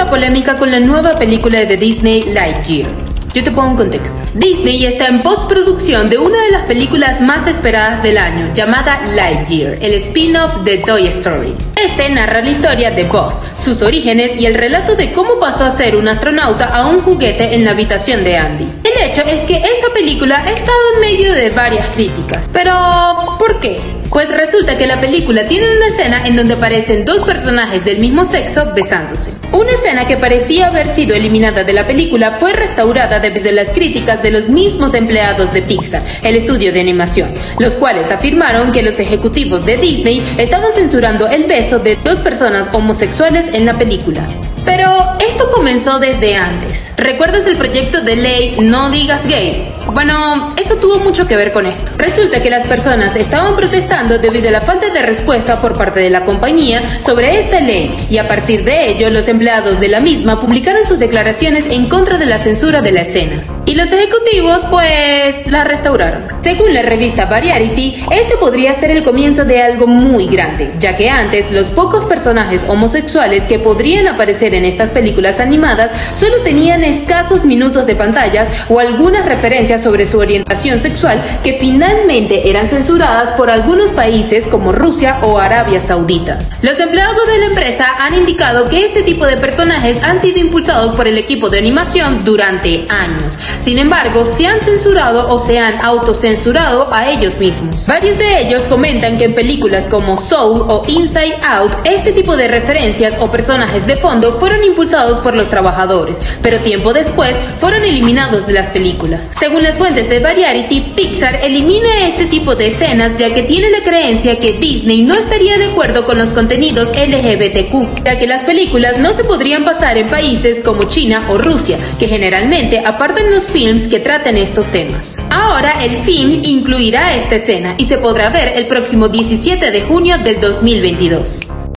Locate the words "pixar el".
35.62-36.34